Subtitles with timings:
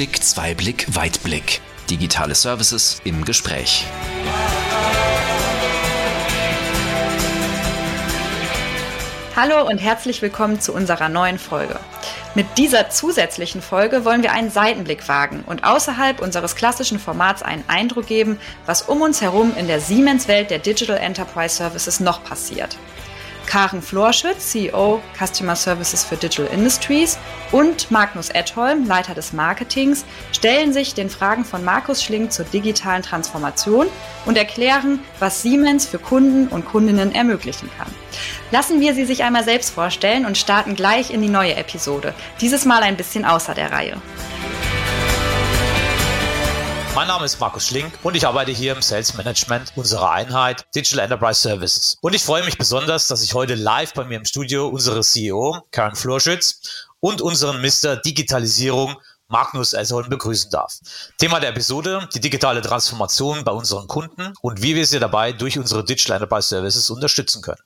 [0.00, 1.60] Einblick, Zweiblick, Weitblick.
[1.90, 3.84] Digitale Services im Gespräch.
[9.36, 11.78] Hallo und herzlich willkommen zu unserer neuen Folge.
[12.34, 17.64] Mit dieser zusätzlichen Folge wollen wir einen Seitenblick wagen und außerhalb unseres klassischen Formats einen
[17.68, 22.78] Eindruck geben, was um uns herum in der Siemens-Welt der Digital Enterprise Services noch passiert.
[23.46, 27.18] Karen Florschütz, CEO Customer Services für Digital Industries
[27.52, 33.02] und Magnus Edholm, Leiter des Marketings, stellen sich den Fragen von Markus Schling zur digitalen
[33.02, 33.86] Transformation
[34.26, 37.88] und erklären, was Siemens für Kunden und Kundinnen ermöglichen kann.
[38.50, 42.64] Lassen wir sie sich einmal selbst vorstellen und starten gleich in die neue Episode, dieses
[42.64, 44.00] Mal ein bisschen außer der Reihe.
[46.92, 50.98] Mein Name ist Markus Schlink und ich arbeite hier im Sales Management unserer Einheit Digital
[50.98, 51.96] Enterprise Services.
[52.00, 55.62] Und ich freue mich besonders, dass ich heute live bei mir im Studio unsere CEO
[55.70, 57.96] Karen Florschütz und unseren Mr.
[57.96, 58.96] Digitalisierung
[59.28, 60.80] Magnus Esholm begrüßen darf.
[61.16, 65.58] Thema der Episode, die digitale Transformation bei unseren Kunden und wie wir sie dabei durch
[65.58, 67.62] unsere Digital Enterprise Services unterstützen können.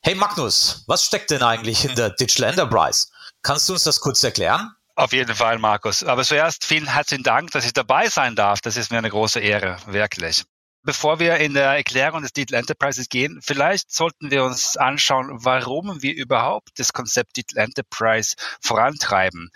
[0.00, 3.06] Hey Magnus, was steckt denn eigentlich hinter Digital Enterprise?
[3.42, 4.72] Kannst du uns das kurz erklären?
[4.98, 6.02] Auf jeden Fall, Markus.
[6.02, 8.60] Aber zuerst vielen herzlichen Dank, dass ich dabei sein darf.
[8.60, 10.42] Das ist mir eine große Ehre, wirklich.
[10.82, 16.02] Bevor wir in der Erklärung des Digital Enterprises gehen, vielleicht sollten wir uns anschauen, warum
[16.02, 19.50] wir überhaupt das Konzept Digital Enterprise vorantreiben.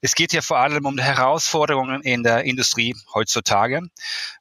[0.00, 3.80] Es geht hier vor allem um Herausforderungen in der Industrie heutzutage.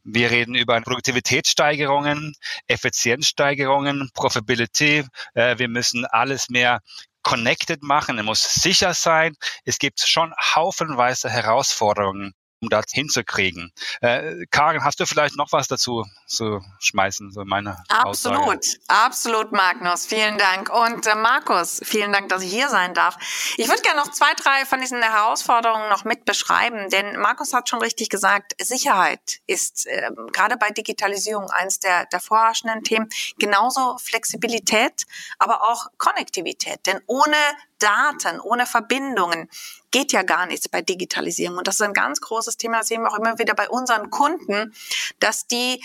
[0.03, 2.35] Wir reden über Produktivitätssteigerungen,
[2.67, 5.03] Effizienzsteigerungen, Profitability.
[5.33, 6.81] Äh, wir müssen alles mehr
[7.23, 9.35] connected machen, er muss sicher sein.
[9.65, 13.71] Es gibt schon haufenweise Herausforderungen, um das hinzukriegen.
[14.01, 18.79] Äh, Karin, hast du vielleicht noch was dazu zu schmeißen, so meine Absolut, Aussage?
[18.87, 20.05] absolut, Magnus.
[20.05, 20.69] Vielen Dank.
[20.69, 23.17] Und äh, Markus, vielen Dank, dass ich hier sein darf.
[23.57, 27.69] Ich würde gerne noch zwei, drei von diesen Herausforderungen noch mit beschreiben, denn Markus hat
[27.69, 33.09] schon richtig gesagt, Sicherheit ist äh, gerade bei Digitalisierung eins der, der vorherrschenden Themen.
[33.39, 35.05] Genauso Flexibilität,
[35.39, 36.85] aber auch Konnektivität.
[36.85, 37.37] Denn ohne
[37.79, 39.49] Daten, ohne Verbindungen
[39.91, 41.57] geht ja gar nichts bei Digitalisierung.
[41.57, 44.09] Und das ist ein ganz großes Thema, das sehen wir auch immer wieder bei unseren
[44.09, 44.73] Kunden,
[45.19, 45.83] dass die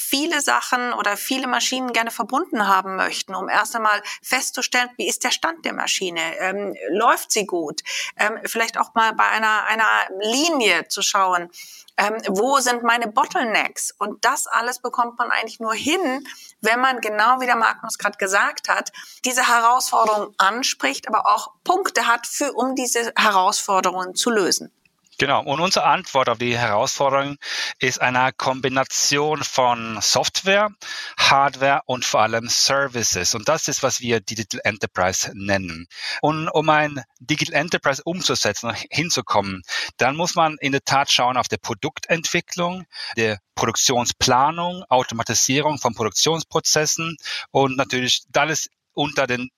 [0.00, 5.24] viele Sachen oder viele Maschinen gerne verbunden haben möchten, um erst einmal festzustellen, wie ist
[5.24, 7.82] der Stand der Maschine, ähm, läuft sie gut,
[8.16, 9.86] ähm, vielleicht auch mal bei einer, einer
[10.20, 11.50] Linie zu schauen,
[11.98, 13.94] ähm, wo sind meine Bottlenecks?
[13.98, 16.26] Und das alles bekommt man eigentlich nur hin,
[16.62, 18.90] wenn man genau wie der Magnus gerade gesagt hat,
[19.26, 24.72] diese Herausforderungen anspricht, aber auch Punkte hat, für, um diese Herausforderungen zu lösen.
[25.20, 25.42] Genau.
[25.42, 27.36] Und unsere Antwort auf die Herausforderung
[27.78, 30.70] ist eine Kombination von Software,
[31.18, 33.34] Hardware und vor allem Services.
[33.34, 35.88] Und das ist, was wir Digital Enterprise nennen.
[36.22, 39.60] Und um ein Digital Enterprise umzusetzen, hinzukommen,
[39.98, 42.86] dann muss man in der Tat schauen auf der Produktentwicklung,
[43.18, 47.18] der Produktionsplanung, Automatisierung von Produktionsprozessen
[47.50, 49.50] und natürlich alles unter den,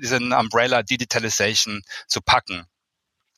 [0.00, 2.69] diesen Umbrella Digitalization zu packen.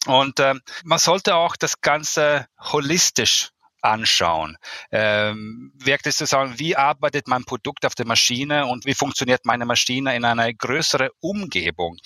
[0.06, 0.54] Und äh,
[0.84, 3.50] man sollte auch das Ganze holistisch
[3.82, 4.56] anschauen.
[4.90, 9.66] Ähm, wirklich zu sagen, wie arbeitet mein Produkt auf der Maschine und wie funktioniert meine
[9.66, 11.98] Maschine in einer größeren Umgebung.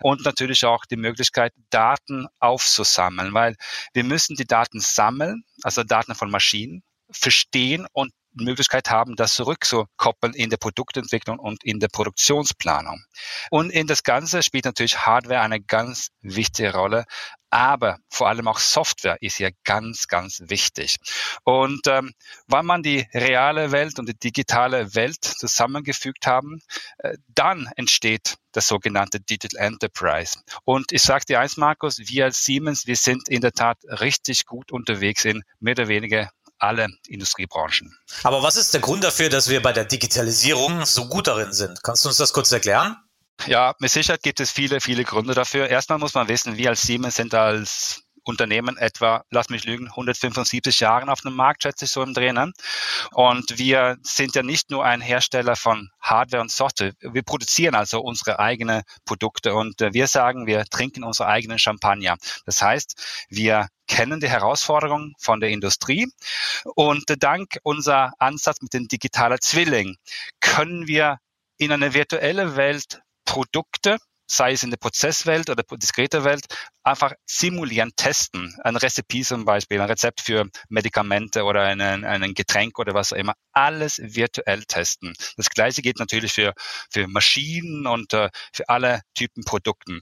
[0.00, 3.56] Und natürlich auch die Möglichkeit, Daten aufzusammeln, weil
[3.94, 10.34] wir müssen die Daten sammeln, also Daten von Maschinen, verstehen und Möglichkeit haben, das zurückzukoppeln
[10.34, 13.04] in der Produktentwicklung und in der Produktionsplanung.
[13.50, 17.04] Und in das Ganze spielt natürlich Hardware eine ganz wichtige Rolle,
[17.52, 20.96] aber vor allem auch Software ist hier ganz, ganz wichtig.
[21.44, 22.14] Und ähm,
[22.46, 26.60] wenn man die reale Welt und die digitale Welt zusammengefügt haben,
[26.98, 30.40] äh, dann entsteht das sogenannte Digital Enterprise.
[30.64, 34.46] Und ich sage dir eins, Markus, wir als Siemens, wir sind in der Tat richtig
[34.46, 36.30] gut unterwegs in mehr oder weniger
[36.62, 37.96] alle Industriebranchen.
[38.22, 41.82] Aber was ist der Grund dafür, dass wir bei der Digitalisierung so gut darin sind?
[41.82, 42.96] Kannst du uns das kurz erklären?
[43.46, 45.68] Ja, mit Sicherheit gibt es viele, viele Gründe dafür.
[45.68, 50.80] Erstmal muss man wissen, wir als Siemens sind als Unternehmen etwa, lass mich lügen, 175
[50.80, 52.52] Jahren auf dem Markt, schätze ich so im Drehen.
[53.12, 56.92] Und wir sind ja nicht nur ein Hersteller von Hardware und Software.
[57.00, 62.16] Wir produzieren also unsere eigenen Produkte und äh, wir sagen, wir trinken unsere eigenen Champagner.
[62.46, 66.08] Das heißt, wir kennen die Herausforderungen von der Industrie
[66.74, 69.96] und dank unser Ansatz mit dem digitalen Zwilling
[70.40, 71.18] können wir
[71.58, 73.98] in eine virtuelle Welt Produkte
[74.32, 76.46] sei es in der Prozesswelt oder diskreter Welt,
[76.82, 78.56] einfach simulieren, testen.
[78.64, 83.18] Ein Rezept zum Beispiel, ein Rezept für Medikamente oder einen, einen Getränk oder was auch
[83.18, 83.34] immer.
[83.52, 85.12] Alles virtuell testen.
[85.36, 86.54] Das Gleiche geht natürlich für,
[86.90, 90.00] für Maschinen und äh, für alle Typen Produkten.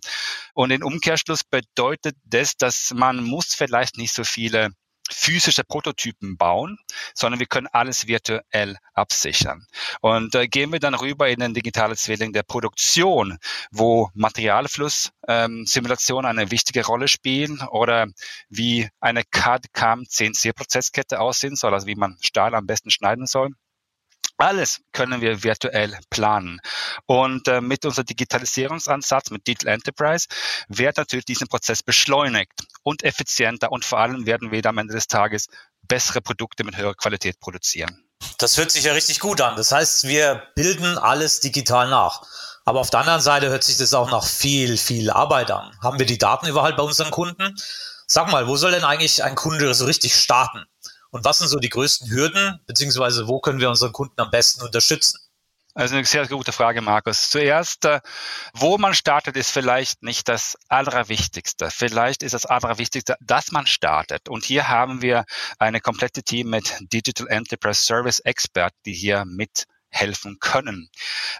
[0.54, 4.70] Und in Umkehrschluss bedeutet das, dass man muss vielleicht nicht so viele
[5.12, 6.78] physische Prototypen bauen,
[7.14, 9.66] sondern wir können alles virtuell absichern.
[10.00, 13.38] Und äh, gehen wir dann rüber in den digitalen Zwilling der Produktion,
[13.70, 18.06] wo Materialfluss ähm, Simulation eine wichtige Rolle spielen oder
[18.48, 23.50] wie eine CAD-CAM CNC-Prozesskette aussehen soll, also wie man Stahl am besten schneiden soll.
[24.40, 26.60] Alles können wir virtuell planen.
[27.04, 30.28] Und äh, mit unserem Digitalisierungsansatz, mit Digital Enterprise,
[30.68, 32.52] wird natürlich diesen Prozess beschleunigt
[32.82, 35.48] und effizienter und vor allem werden wir am Ende des Tages
[35.82, 38.02] bessere Produkte mit höherer Qualität produzieren.
[38.38, 39.56] Das hört sich ja richtig gut an.
[39.56, 42.22] Das heißt, wir bilden alles digital nach.
[42.64, 45.76] Aber auf der anderen Seite hört sich das auch nach viel, viel Arbeit an.
[45.82, 47.56] Haben wir die Daten überhaupt bei unseren Kunden?
[48.06, 50.64] Sag mal, wo soll denn eigentlich ein Kunde so richtig starten?
[51.10, 54.62] Und was sind so die größten Hürden, beziehungsweise wo können wir unseren Kunden am besten
[54.62, 55.18] unterstützen?
[55.74, 57.30] Also eine sehr gute Frage, Markus.
[57.30, 58.00] Zuerst, äh,
[58.54, 61.70] wo man startet, ist vielleicht nicht das Allerwichtigste.
[61.70, 64.28] Vielleicht ist das Allerwichtigste, dass man startet.
[64.28, 65.24] Und hier haben wir
[65.58, 70.90] eine komplette Team mit Digital Enterprise Service Expert, die hier mithelfen können.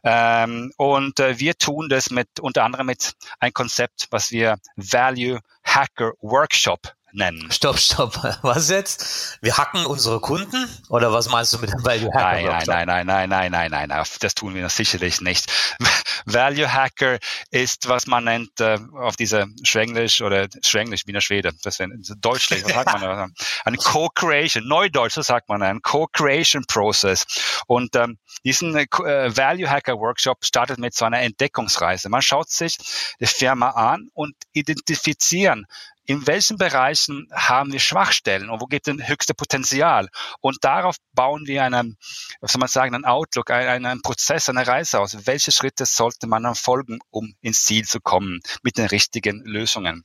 [0.05, 5.41] Ähm, und äh, wir tun das mit unter anderem mit ein Konzept, was wir Value
[5.65, 7.51] Hacker Workshop nennen.
[7.51, 8.17] Stopp, stopp.
[8.43, 9.39] Was jetzt?
[9.41, 10.69] Wir hacken unsere Kunden?
[10.89, 12.43] Oder was meinst du mit dem Value Hacker?
[12.43, 14.07] Nein, nein, nein, nein, nein, nein, nein, nein.
[14.21, 15.53] Das tun wir sicherlich nicht.
[16.25, 17.19] Value Hacker
[17.51, 21.53] ist, was man nennt, äh, auf diese Schwenglisch oder Schwenglisch wie in der Schwede.
[21.62, 23.33] Das ist Deutsch, was sagt man?
[23.65, 27.27] Ein Co-Creation, Neudeutsch, so sagt man, ein Co-Creation Process.
[27.67, 32.09] Und ähm, diesen äh, Value Hacker Workshop startet mit so einer Entdeckungsreise.
[32.09, 32.77] Man schaut sich
[33.21, 35.67] die Firma an und identifizieren,
[36.05, 40.08] in welchen Bereichen haben wir Schwachstellen und wo geht denn höchste Potenzial?
[40.41, 41.97] Und darauf bauen wir einen,
[42.41, 45.26] was soll man sagen, einen Outlook, einen, einen Prozess, eine Reise aus.
[45.26, 50.05] Welche Schritte sollte man dann folgen, um ins Ziel zu kommen mit den richtigen Lösungen?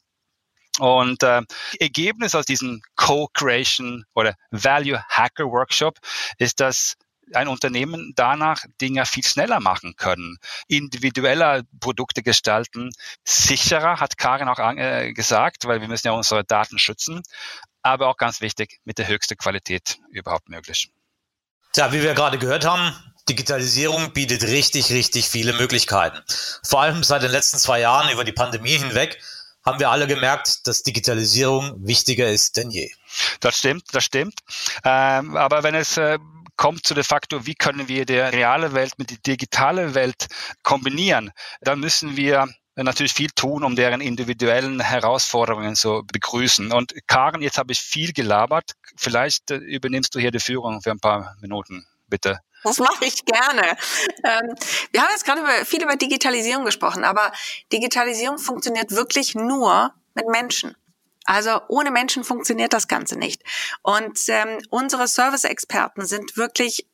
[0.79, 1.41] Und äh,
[1.79, 5.99] Ergebnis aus diesem Co-Creation oder Value Hacker Workshop
[6.37, 6.95] ist, dass
[7.33, 10.37] ein Unternehmen danach Dinge viel schneller machen können,
[10.67, 12.91] individueller Produkte gestalten,
[13.23, 17.23] sicherer, hat Karin auch äh, gesagt, weil wir müssen ja unsere Daten schützen,
[17.81, 20.91] aber auch ganz wichtig, mit der höchsten Qualität überhaupt möglich.
[21.73, 22.95] Tja, wie wir gerade gehört haben,
[23.27, 26.21] Digitalisierung bietet richtig, richtig viele Möglichkeiten.
[26.63, 29.19] Vor allem seit den letzten zwei Jahren über die Pandemie hinweg
[29.65, 32.91] haben wir alle gemerkt, dass Digitalisierung wichtiger ist denn je.
[33.39, 34.35] Das stimmt, das stimmt.
[34.83, 36.19] Ähm, aber wenn es äh,
[36.55, 40.27] kommt zu de facto, wie können wir die reale Welt mit der digitalen Welt
[40.63, 41.31] kombinieren,
[41.61, 46.71] dann müssen wir natürlich viel tun, um deren individuellen Herausforderungen zu begrüßen.
[46.71, 48.73] Und Karen, jetzt habe ich viel gelabert.
[48.97, 52.39] Vielleicht äh, übernimmst du hier die Führung für ein paar Minuten, bitte.
[52.63, 53.77] Das mache ich gerne.
[54.23, 54.55] Ähm,
[54.91, 57.31] wir haben jetzt gerade viel über Digitalisierung gesprochen, aber
[57.71, 60.75] Digitalisierung funktioniert wirklich nur mit Menschen.
[61.25, 63.43] Also ohne Menschen funktioniert das Ganze nicht.
[63.81, 66.87] Und ähm, unsere Service-Experten sind wirklich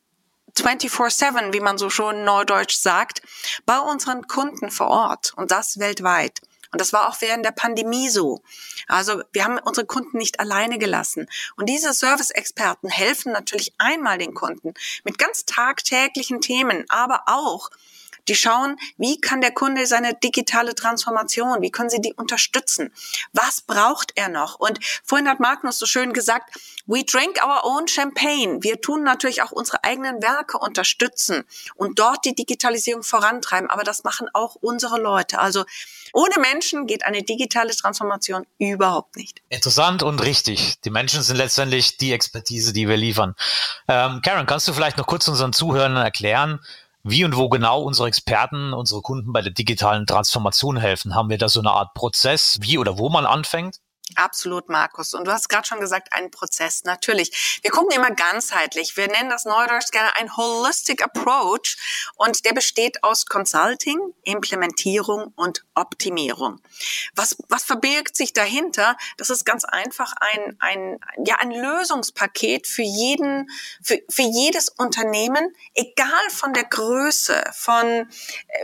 [0.56, 3.22] 24-7, wie man so schon neudeutsch sagt,
[3.64, 6.40] bei unseren Kunden vor Ort und das weltweit.
[6.72, 8.42] Und das war auch während der Pandemie so.
[8.88, 11.28] Also wir haben unsere Kunden nicht alleine gelassen.
[11.56, 14.72] Und diese Service-Experten helfen natürlich einmal den Kunden
[15.04, 17.70] mit ganz tagtäglichen Themen, aber auch
[18.28, 22.92] die schauen, wie kann der Kunde seine digitale Transformation, wie können sie die unterstützen?
[23.32, 24.58] Was braucht er noch?
[24.58, 26.54] Und vorhin hat Magnus so schön gesagt,
[26.86, 28.58] we drink our own champagne.
[28.62, 33.70] Wir tun natürlich auch unsere eigenen Werke unterstützen und dort die Digitalisierung vorantreiben.
[33.70, 35.38] Aber das machen auch unsere Leute.
[35.38, 35.64] Also
[36.12, 39.40] ohne Menschen geht eine digitale Transformation überhaupt nicht.
[39.48, 40.80] Interessant und richtig.
[40.82, 43.34] Die Menschen sind letztendlich die Expertise, die wir liefern.
[43.88, 46.60] Ähm, Karen, kannst du vielleicht noch kurz unseren Zuhörern erklären,
[47.04, 51.14] wie und wo genau unsere Experten, unsere Kunden bei der digitalen Transformation helfen?
[51.14, 53.78] Haben wir da so eine Art Prozess, wie oder wo man anfängt?
[54.16, 55.14] Absolut, Markus.
[55.14, 56.84] Und du hast gerade schon gesagt, ein Prozess.
[56.84, 57.60] Natürlich.
[57.62, 58.96] Wir gucken immer ganzheitlich.
[58.96, 61.76] Wir nennen das Neudeutsch gerne ein Holistic Approach.
[62.16, 66.60] Und der besteht aus Consulting, Implementierung und Optimierung.
[67.14, 68.96] Was, was verbirgt sich dahinter?
[69.16, 73.48] Das ist ganz einfach ein, ein, ja, ein Lösungspaket für jeden,
[73.82, 78.06] für, für jedes Unternehmen, egal von der Größe, von äh,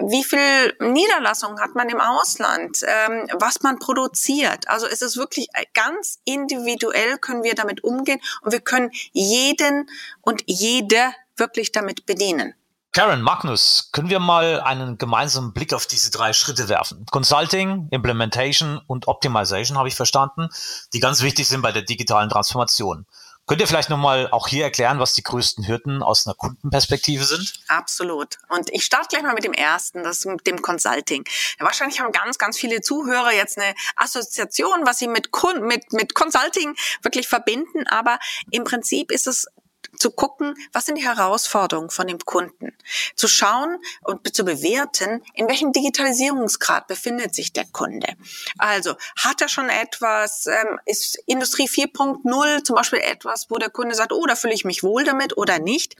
[0.02, 4.68] wie viel Niederlassungen hat man im Ausland, ähm, was man produziert.
[4.68, 8.90] Also es ist wirklich wirklich äh, ganz individuell können wir damit umgehen und wir können
[9.12, 9.88] jeden
[10.22, 12.54] und jede wirklich damit bedienen.
[12.92, 17.04] Karen, Magnus, können wir mal einen gemeinsamen Blick auf diese drei Schritte werfen?
[17.10, 20.48] Consulting, Implementation und Optimization habe ich verstanden,
[20.94, 23.06] die ganz wichtig sind bei der digitalen Transformation.
[23.48, 27.54] Könnt ihr vielleicht nochmal auch hier erklären, was die größten Hürden aus einer Kundenperspektive sind?
[27.66, 28.36] Absolut.
[28.50, 31.24] Und ich starte gleich mal mit dem ersten, das mit dem Consulting.
[31.58, 35.30] Wahrscheinlich haben ganz, ganz viele Zuhörer jetzt eine Assoziation, was sie mit,
[35.62, 37.86] mit, mit Consulting wirklich verbinden.
[37.86, 38.18] Aber
[38.50, 39.46] im Prinzip ist es
[39.98, 42.72] zu gucken, was sind die Herausforderungen von dem Kunden,
[43.16, 48.14] zu schauen und zu bewerten, in welchem Digitalisierungsgrad befindet sich der Kunde.
[48.58, 53.94] Also hat er schon etwas, ähm, ist Industrie 4.0 zum Beispiel etwas, wo der Kunde
[53.94, 55.96] sagt, oh, da fühle ich mich wohl damit oder nicht.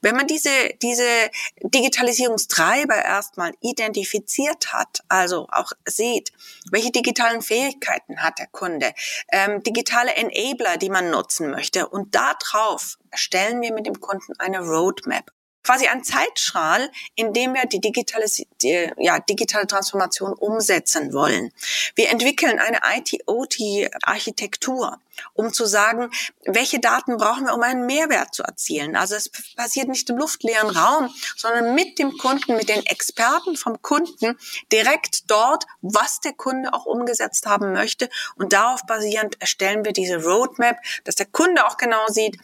[0.00, 0.50] Wenn man diese,
[0.82, 1.30] diese
[1.62, 6.32] Digitalisierungstreiber erstmal identifiziert hat, also auch sieht,
[6.70, 8.92] welche digitalen Fähigkeiten hat der Kunde,
[9.32, 14.60] ähm, digitale Enabler, die man nutzen möchte und darauf erstellen wir mit dem Kunden eine
[14.60, 15.30] Roadmap.
[15.62, 18.24] Quasi ein Zeitstrahl, in dem wir die digitale,
[18.62, 21.52] die, ja, digitale Transformation umsetzen wollen.
[21.94, 24.98] Wir entwickeln eine IT-OT-Architektur,
[25.34, 26.10] um zu sagen,
[26.46, 28.96] welche Daten brauchen wir, um einen Mehrwert zu erzielen.
[28.96, 33.82] Also es passiert nicht im luftleeren Raum, sondern mit dem Kunden, mit den Experten vom
[33.82, 34.38] Kunden
[34.72, 38.08] direkt dort, was der Kunde auch umgesetzt haben möchte.
[38.36, 42.38] Und darauf basierend erstellen wir diese Roadmap, dass der Kunde auch genau sieht,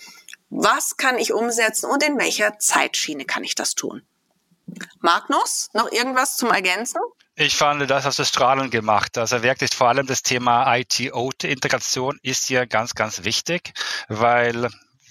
[0.56, 4.02] was kann ich umsetzen und in welcher Zeitschiene kann ich das tun?
[5.00, 7.00] Magnus, noch irgendwas zum Ergänzen?
[7.36, 9.18] Ich fand, das hast du strahlend gemacht.
[9.18, 13.75] Also wirklich vor allem das Thema IT-OT-Integration ist hier ganz, ganz wichtig,
[14.08, 14.70] weil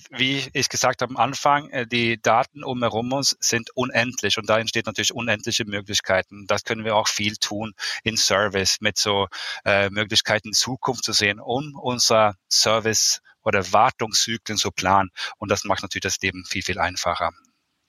[0.09, 4.57] wie ich gesagt habe am Anfang, äh, die Daten umherum uns sind unendlich und da
[4.57, 6.47] entsteht natürlich unendliche Möglichkeiten.
[6.47, 7.73] Das können wir auch viel tun
[8.03, 9.27] in Service mit so
[9.63, 15.11] äh, Möglichkeiten Zukunft zu sehen, um unser Service oder Wartungszyklen zu planen.
[15.37, 17.31] Und das macht natürlich das Leben viel, viel einfacher.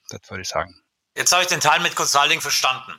[0.09, 0.81] Das würde ich sagen.
[1.17, 2.93] Jetzt habe ich den Teil mit Consulting verstanden.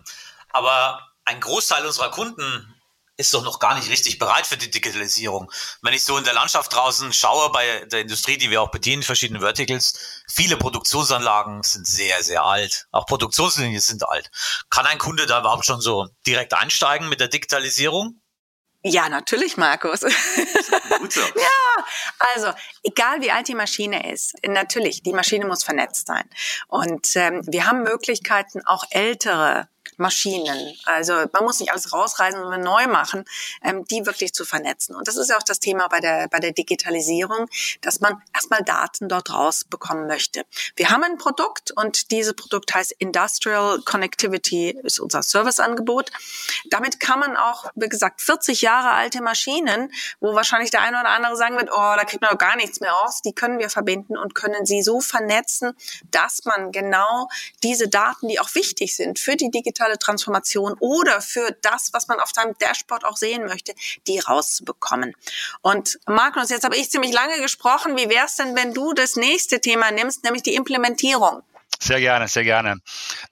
[0.50, 2.74] Aber ein Großteil unserer Kunden
[3.18, 5.50] ist doch noch gar nicht richtig bereit für die Digitalisierung.
[5.82, 9.02] Wenn ich so in der Landschaft draußen schaue bei der Industrie, die wir auch bedienen,
[9.02, 12.86] verschiedene Verticals, viele Produktionsanlagen sind sehr, sehr alt.
[12.92, 14.30] Auch Produktionslinien sind alt.
[14.70, 18.20] Kann ein Kunde da überhaupt schon so direkt einsteigen mit der Digitalisierung?
[18.88, 20.00] Ja, natürlich, Markus.
[20.00, 21.20] Gut so.
[21.36, 21.84] ja,
[22.34, 22.52] also
[22.82, 26.24] egal wie alt die Maschine ist, natürlich, die Maschine muss vernetzt sein.
[26.68, 29.68] Und ähm, wir haben Möglichkeiten, auch ältere
[29.98, 30.76] Maschinen.
[30.84, 33.24] Also man muss nicht alles rausreißen, sondern neu machen,
[33.62, 34.94] ähm, die wirklich zu vernetzen.
[34.94, 37.48] Und das ist ja auch das Thema bei der, bei der Digitalisierung,
[37.80, 40.44] dass man erstmal Daten dort rausbekommen möchte.
[40.76, 46.10] Wir haben ein Produkt und dieses Produkt heißt Industrial Connectivity, ist unser Serviceangebot.
[46.70, 51.10] Damit kann man auch, wie gesagt, 40 Jahre alte Maschinen, wo wahrscheinlich der eine oder
[51.10, 53.68] andere sagen wird, oh, da kriegt man doch gar nichts mehr aus, die können wir
[53.68, 55.72] verbinden und können sie so vernetzen,
[56.10, 57.28] dass man genau
[57.64, 62.08] diese Daten, die auch wichtig sind für die Digitalisierung, digitale Transformation oder für das, was
[62.08, 63.74] man auf deinem Dashboard auch sehen möchte,
[64.06, 65.14] die rauszubekommen.
[65.62, 67.96] Und Magnus, jetzt habe ich ziemlich lange gesprochen.
[67.96, 71.42] Wie wäre es denn, wenn du das nächste Thema nimmst, nämlich die Implementierung?
[71.80, 72.80] Sehr gerne, sehr gerne.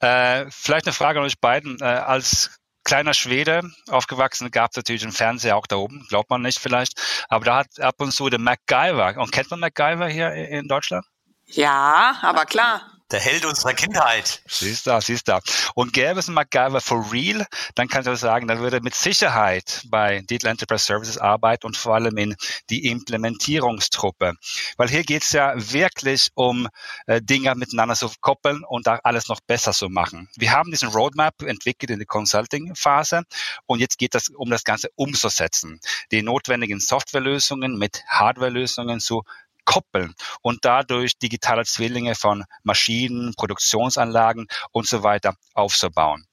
[0.01, 1.81] Äh, vielleicht eine Frage an euch beiden.
[1.81, 2.51] Äh, als
[2.85, 6.93] kleiner Schwede aufgewachsen, gab es natürlich einen Fernseher auch da oben, glaubt man nicht vielleicht.
[7.29, 9.17] Aber da hat ab und zu der MacGyver.
[9.19, 11.05] Und kennt man MacGyver hier in Deutschland?
[11.47, 14.43] Ja, aber klar der Held unserer Kindheit.
[14.49, 15.39] Siehst du, siehst du.
[15.75, 18.95] Und gäbe es einen MacGyver for real, dann kannst du sagen, dann würde er mit
[18.95, 22.37] Sicherheit bei Digital Enterprise Services arbeiten und vor allem in
[22.71, 24.35] die Implementierungstruppe.
[24.77, 26.69] Weil hier geht es ja wirklich um
[27.07, 30.29] äh, Dinge miteinander zu koppeln und da alles noch besser zu machen.
[30.37, 33.23] Wir haben diesen Roadmap entwickelt in der Consulting-Phase
[33.67, 35.81] und jetzt geht es um das Ganze umzusetzen.
[36.11, 39.23] Die notwendigen Softwarelösungen mit Hardwarelösungen zu
[39.67, 46.27] koppeln und dadurch digitale Zwillinge von Maschinen, Produktionsanlagen und so weiter aufzubauen.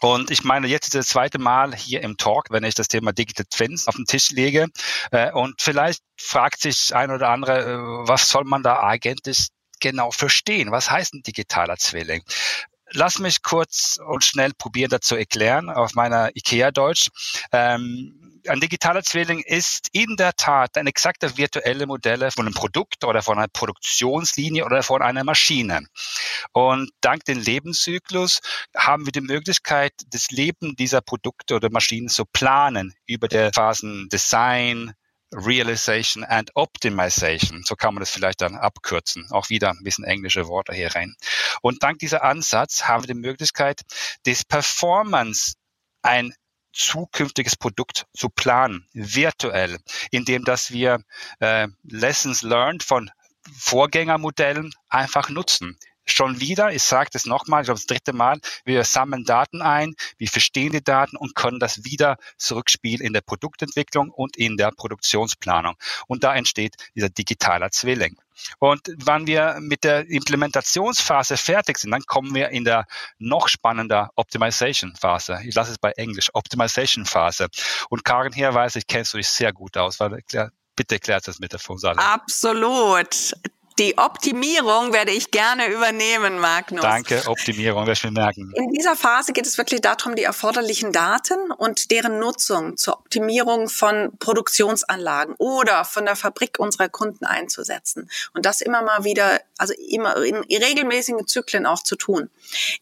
[0.00, 3.12] Und ich meine, jetzt ist das zweite Mal hier im Talk, wenn ich das Thema
[3.12, 4.68] Digital Twins auf den Tisch lege.
[5.10, 7.76] Äh, und vielleicht fragt sich ein oder andere, äh,
[8.08, 10.70] was soll man da eigentlich genau verstehen?
[10.70, 12.22] Was heißt ein digitaler Zwilling?
[12.92, 17.10] Lass mich kurz und schnell probieren, das zu erklären auf meiner IKEA-Deutsch.
[17.52, 23.04] Ähm, ein digitaler Zwilling ist in der Tat ein exakter virtuelle Modelle von einem Produkt
[23.04, 25.86] oder von einer Produktionslinie oder von einer Maschine.
[26.52, 28.40] Und dank dem Lebenszyklus
[28.76, 34.08] haben wir die Möglichkeit, das Leben dieser Produkte oder Maschinen zu planen über die Phasen
[34.08, 34.94] Design,
[35.32, 37.62] Realization and Optimization.
[37.64, 39.30] So kann man das vielleicht dann abkürzen.
[39.30, 41.14] Auch wieder ein bisschen englische Worte hier rein.
[41.62, 43.82] Und dank dieser Ansatz haben wir die Möglichkeit,
[44.24, 45.54] das Performance
[46.02, 46.34] ein
[46.72, 49.78] zukünftiges Produkt zu planen, virtuell,
[50.10, 51.02] indem dass wir
[51.40, 53.10] äh, Lessons learned von
[53.52, 55.78] Vorgängermodellen einfach nutzen.
[56.10, 59.94] Schon wieder, ich sage das nochmal, ich glaube das dritte Mal, wir sammeln Daten ein,
[60.18, 64.70] wir verstehen die Daten und können das wieder zurückspielen in der Produktentwicklung und in der
[64.70, 65.76] Produktionsplanung.
[66.06, 68.16] Und da entsteht dieser digitaler Zwilling.
[68.58, 72.86] Und wenn wir mit der Implementationsphase fertig sind, dann kommen wir in der
[73.18, 75.40] noch spannender Optimization Phase.
[75.44, 77.48] Ich lasse es bei Englisch, Optimization Phase.
[77.88, 80.22] Und Karin, hier weiß ich, kennst du dich sehr gut aus, weil
[80.76, 83.34] bitte erklärt das mit der für Absolut.
[83.80, 86.82] Die Optimierung werde ich gerne übernehmen, Magnus.
[86.82, 88.52] Danke, Optimierung, ich mir merken.
[88.54, 93.70] In dieser Phase geht es wirklich darum, die erforderlichen Daten und deren Nutzung zur Optimierung
[93.70, 98.10] von Produktionsanlagen oder von der Fabrik unserer Kunden einzusetzen.
[98.34, 102.28] Und das immer mal wieder, also immer in regelmäßigen Zyklen auch zu tun.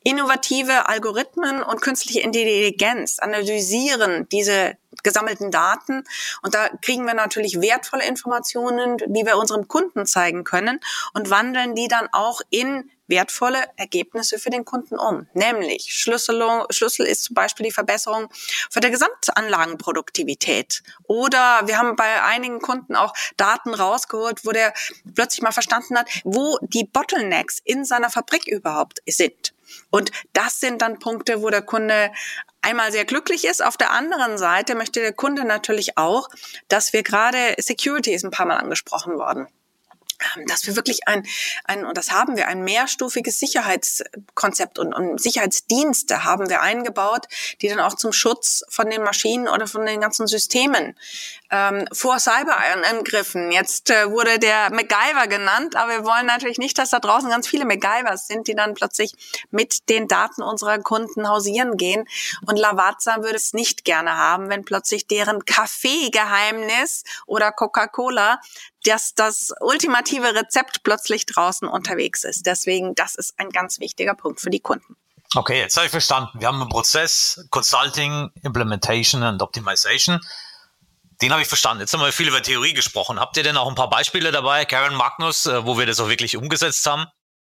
[0.02, 6.04] Innovative Algorithmen und künstliche Intelligenz analysieren diese gesammelten Daten.
[6.42, 10.80] Und da kriegen wir natürlich wertvolle Informationen, die wir unserem Kunden zeigen können
[11.14, 15.26] und wandeln die dann auch in wertvolle Ergebnisse für den Kunden um.
[15.32, 18.28] Nämlich Schlüsselung, Schlüssel ist zum Beispiel die Verbesserung
[18.70, 20.82] von der Gesamtanlagenproduktivität.
[21.04, 24.74] Oder wir haben bei einigen Kunden auch Daten rausgeholt, wo der
[25.14, 29.54] plötzlich mal verstanden hat, wo die Bottlenecks in seiner Fabrik überhaupt sind.
[29.90, 32.10] Und das sind dann Punkte, wo der Kunde
[32.68, 33.64] einmal sehr glücklich ist.
[33.64, 36.28] Auf der anderen Seite möchte der Kunde natürlich auch,
[36.68, 39.48] dass wir gerade Security ist ein paar Mal angesprochen worden
[40.36, 41.24] ähm, dass wir wirklich ein,
[41.64, 47.26] ein, und das haben wir, ein mehrstufiges Sicherheitskonzept und, und Sicherheitsdienste haben wir eingebaut,
[47.62, 50.98] die dann auch zum Schutz von den Maschinen oder von den ganzen Systemen
[51.50, 53.50] ähm, vor Cyberangriffen.
[53.52, 57.48] Jetzt äh, wurde der MacGyver genannt, aber wir wollen natürlich nicht, dass da draußen ganz
[57.48, 59.12] viele MacGyvers sind, die dann plötzlich
[59.50, 62.04] mit den Daten unserer Kunden hausieren gehen.
[62.46, 68.40] Und Lavazza würde es nicht gerne haben, wenn plötzlich deren Kaffeegeheimnis oder Coca-Cola
[68.84, 72.46] dass das ultimative Rezept plötzlich draußen unterwegs ist.
[72.46, 74.96] Deswegen, das ist ein ganz wichtiger Punkt für die Kunden.
[75.34, 76.40] Okay, jetzt habe ich verstanden.
[76.40, 80.20] Wir haben einen Prozess, Consulting, Implementation und Optimization.
[81.20, 81.80] Den habe ich verstanden.
[81.80, 83.18] Jetzt haben wir viel über Theorie gesprochen.
[83.18, 86.08] Habt ihr denn auch ein paar Beispiele dabei, Karen Magnus, äh, wo wir das auch
[86.08, 87.06] wirklich umgesetzt haben?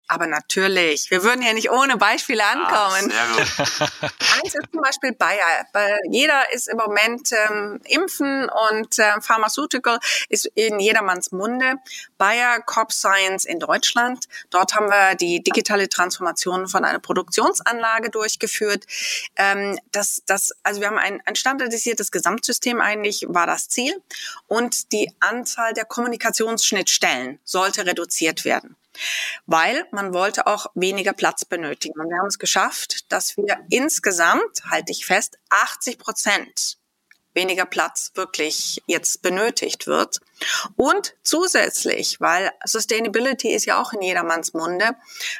[0.07, 3.11] Aber natürlich, wir würden ja nicht ohne Beispiele ankommen.
[3.11, 3.87] Ah,
[4.35, 5.65] Eins ist zum Beispiel Bayer.
[6.09, 11.75] Jeder ist im Moment ähm, Impfen und äh, Pharmaceutical ist in jedermanns Munde.
[12.19, 14.25] Bayer Corp Science in Deutschland.
[14.51, 18.85] Dort haben wir die digitale Transformation von einer Produktionsanlage durchgeführt.
[19.37, 23.99] Ähm, das, das, also wir haben ein, ein standardisiertes Gesamtsystem eigentlich, war das Ziel.
[24.45, 28.75] Und die Anzahl der Kommunikationsschnittstellen sollte reduziert werden
[29.45, 31.99] weil man wollte auch weniger Platz benötigen.
[31.99, 36.77] Und wir haben es geschafft, dass wir insgesamt, halte ich fest, 80 Prozent
[37.35, 40.19] weniger Platz wirklich jetzt benötigt wird.
[40.75, 44.91] Und zusätzlich, weil Sustainability ist ja auch in jedermanns Munde,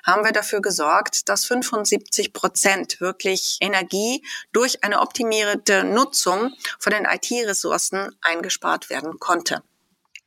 [0.06, 7.06] haben wir dafür gesorgt, dass 75 Prozent wirklich Energie durch eine optimierte Nutzung von den
[7.06, 9.64] IT-Ressourcen eingespart werden konnte.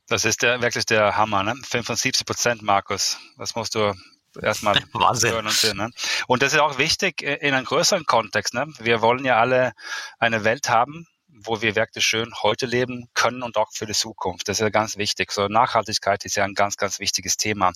[0.09, 1.55] Das ist der, wirklich der Hammer, ne?
[1.63, 3.19] 75 Prozent, Markus.
[3.37, 3.95] Das musst du
[4.41, 5.33] erstmal Wahnsinn.
[5.33, 5.77] hören und sehen.
[5.77, 5.91] Ne?
[6.27, 8.55] Und das ist auch wichtig in einem größeren Kontext.
[8.55, 8.67] Ne?
[8.79, 9.73] Wir wollen ja alle
[10.19, 14.49] eine Welt haben, wo wir wirklich schön heute leben können und auch für die Zukunft.
[14.49, 15.31] Das ist ja ganz wichtig.
[15.31, 17.73] So Nachhaltigkeit ist ja ein ganz, ganz wichtiges Thema.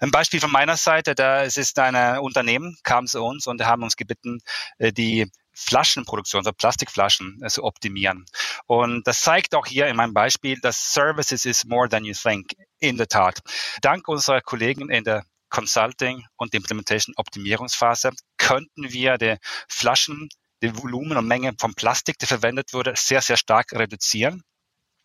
[0.00, 3.82] Ein Beispiel von meiner Seite, da es ist ein Unternehmen, kam zu uns und haben
[3.82, 4.40] uns gebeten,
[4.78, 5.30] äh, die
[5.62, 8.24] Flaschenproduktion, also Plastikflaschen äh, zu optimieren.
[8.66, 12.54] Und das zeigt auch hier in meinem Beispiel, dass Services is more than you think.
[12.78, 13.38] In der Tat.
[13.80, 19.36] Dank unserer Kollegen in der Consulting und Implementation Optimierungsphase könnten wir die
[19.68, 20.28] Flaschen,
[20.62, 24.42] die Volumen und Menge von Plastik, die verwendet wurde, sehr, sehr stark reduzieren.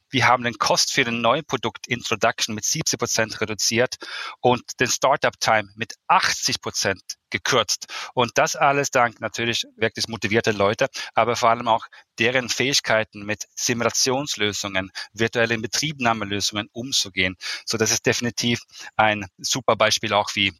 [0.09, 3.95] Wir haben den Kost für den neuen Produkt Introduction mit 70 Prozent reduziert
[4.39, 7.87] und den Startup Time mit 80 Prozent gekürzt.
[8.13, 11.85] Und das alles dank natürlich wirklich motivierter Leute, aber vor allem auch
[12.19, 17.35] deren Fähigkeiten mit Simulationslösungen, virtuellen Betriebnahmelösungen umzugehen.
[17.65, 18.61] So, das ist definitiv
[18.95, 20.53] ein super Beispiel auch, wie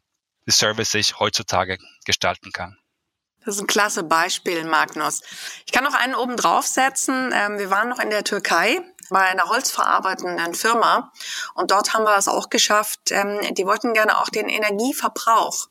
[0.46, 2.78] die Service sich heutzutage gestalten kann.
[3.44, 5.22] Das ist ein klasse Beispiel, Magnus.
[5.64, 7.32] Ich kann noch einen oben draufsetzen.
[7.32, 11.12] Ähm, wir waren noch in der Türkei bei einer holzverarbeitenden Firma
[11.54, 13.10] und dort haben wir es auch geschafft.
[13.10, 15.68] Ähm, die wollten gerne auch den Energieverbrauch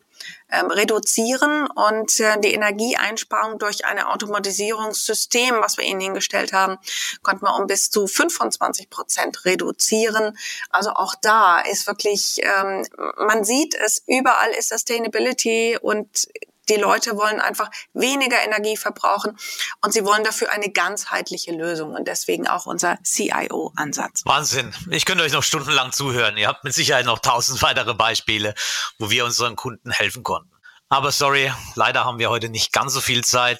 [0.49, 6.77] ähm, reduzieren und äh, die Energieeinsparung durch ein Automatisierungssystem, was wir ihnen hingestellt haben,
[7.21, 10.37] konnten wir um bis zu 25 Prozent reduzieren.
[10.69, 12.85] Also auch da ist wirklich, ähm,
[13.17, 16.27] man sieht es, überall ist Sustainability und
[16.69, 19.37] Die Leute wollen einfach weniger Energie verbrauchen
[19.81, 24.23] und sie wollen dafür eine ganzheitliche Lösung und deswegen auch unser CIO-Ansatz.
[24.25, 24.73] Wahnsinn.
[24.91, 26.37] Ich könnte euch noch stundenlang zuhören.
[26.37, 28.53] Ihr habt mit Sicherheit noch tausend weitere Beispiele,
[28.99, 30.51] wo wir unseren Kunden helfen konnten.
[30.89, 33.59] Aber sorry, leider haben wir heute nicht ganz so viel Zeit.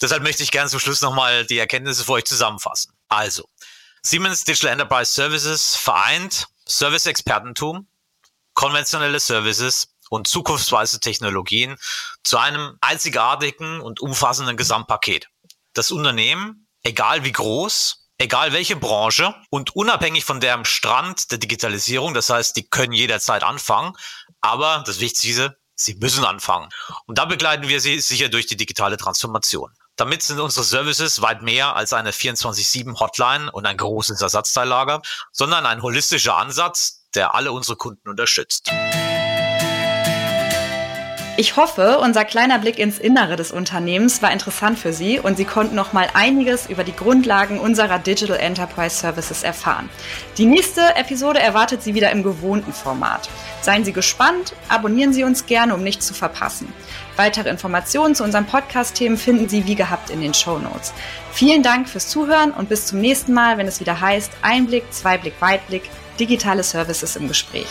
[0.00, 2.94] Deshalb möchte ich gerne zum Schluss nochmal die Erkenntnisse für euch zusammenfassen.
[3.08, 3.44] Also,
[4.02, 7.86] Siemens Digital Enterprise Services vereint Service-Expertentum,
[8.54, 11.76] konventionelle Services und zukunftsweise Technologien
[12.22, 15.28] zu einem einzigartigen und umfassenden Gesamtpaket.
[15.72, 22.12] Das Unternehmen, egal wie groß, egal welche Branche und unabhängig von deren Strand der Digitalisierung,
[22.12, 23.94] das heißt, die können jederzeit anfangen,
[24.42, 26.68] aber das Wichtigste, sie müssen anfangen.
[27.06, 29.72] Und da begleiten wir sie sicher durch die digitale Transformation.
[29.96, 35.00] Damit sind unsere Services weit mehr als eine 24-7 Hotline und ein großes Ersatzteillager,
[35.32, 38.70] sondern ein holistischer Ansatz, der alle unsere Kunden unterstützt.
[41.38, 45.46] Ich hoffe, unser kleiner Blick ins Innere des Unternehmens war interessant für Sie und Sie
[45.46, 49.88] konnten noch mal einiges über die Grundlagen unserer Digital Enterprise Services erfahren.
[50.36, 53.30] Die nächste Episode erwartet Sie wieder im gewohnten Format.
[53.62, 56.70] Seien Sie gespannt, abonnieren Sie uns gerne, um nichts zu verpassen.
[57.16, 60.92] Weitere Informationen zu unseren Podcast-Themen finden Sie wie gehabt in den Show Notes.
[61.32, 65.40] Vielen Dank fürs Zuhören und bis zum nächsten Mal, wenn es wieder heißt Einblick, Zweiblick,
[65.40, 65.88] Weitblick,
[66.20, 67.68] digitale Services im Gespräch.